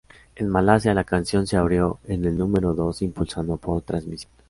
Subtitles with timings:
[0.35, 4.31] En Malasia, la canción se abrió en el número dos impulsado por transmisión.